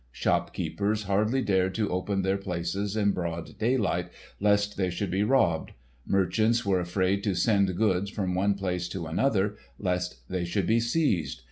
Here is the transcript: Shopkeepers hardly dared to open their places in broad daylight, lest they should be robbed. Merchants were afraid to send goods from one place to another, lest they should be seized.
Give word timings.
Shopkeepers 0.11 1.03
hardly 1.03 1.43
dared 1.43 1.75
to 1.75 1.91
open 1.91 2.23
their 2.23 2.39
places 2.39 2.95
in 2.97 3.11
broad 3.11 3.55
daylight, 3.59 4.09
lest 4.39 4.75
they 4.75 4.89
should 4.89 5.11
be 5.11 5.21
robbed. 5.23 5.73
Merchants 6.07 6.65
were 6.65 6.79
afraid 6.79 7.23
to 7.23 7.35
send 7.35 7.75
goods 7.77 8.09
from 8.09 8.33
one 8.33 8.55
place 8.55 8.89
to 8.89 9.05
another, 9.05 9.57
lest 9.77 10.27
they 10.27 10.43
should 10.43 10.65
be 10.65 10.79
seized. 10.79 11.39